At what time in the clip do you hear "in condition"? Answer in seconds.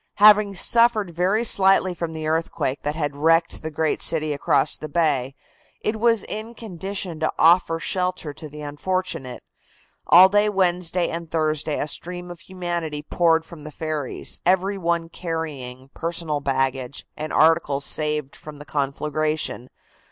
6.23-7.19